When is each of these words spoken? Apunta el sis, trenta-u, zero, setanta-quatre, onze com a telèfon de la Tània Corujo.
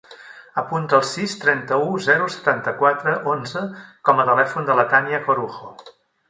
Apunta 0.59 0.95
el 0.99 1.03
sis, 1.09 1.35
trenta-u, 1.43 1.99
zero, 2.05 2.29
setanta-quatre, 2.37 3.13
onze 3.35 3.63
com 4.11 4.23
a 4.25 4.27
telèfon 4.31 4.67
de 4.71 4.79
la 4.81 4.87
Tània 4.95 5.21
Corujo. 5.29 5.71